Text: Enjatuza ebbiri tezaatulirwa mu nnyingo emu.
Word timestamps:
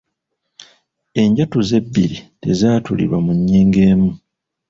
Enjatuza 1.21 1.73
ebbiri 1.81 2.17
tezaatulirwa 2.43 3.17
mu 3.25 3.31
nnyingo 3.37 3.79
emu. 3.91 4.11